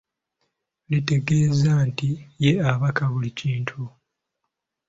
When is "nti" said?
1.87-2.09